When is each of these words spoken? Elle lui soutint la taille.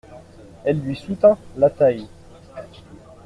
Elle 0.65 0.79
lui 0.79 0.95
soutint 0.95 1.37
la 1.57 1.69
taille. 1.69 2.07